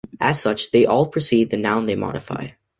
As 0.19 0.41
such, 0.41 0.71
they 0.71 0.83
all 0.87 1.05
precede 1.05 1.51
the 1.51 1.57
noun 1.57 1.85
they 1.85 1.95
modify. 1.95 2.47